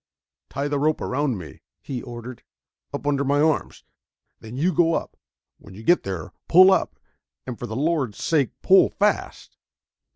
"Tie 0.49 0.67
the 0.67 0.79
rope 0.79 0.99
around 0.99 1.37
me," 1.37 1.61
he 1.79 2.01
ordered, 2.01 2.41
"up 2.91 3.05
under 3.05 3.23
my 3.23 3.39
arms... 3.39 3.83
then 4.39 4.57
you 4.57 4.73
go 4.73 4.95
on 4.95 5.03
up. 5.03 5.17
When 5.59 5.75
you 5.75 5.83
get 5.83 6.01
there 6.01 6.33
pull 6.47 6.71
up 6.71 6.95
and 7.45 7.59
for 7.59 7.67
the 7.67 7.75
Lord's 7.75 8.17
sake 8.17 8.49
pull 8.63 8.89
fast!" 8.89 9.57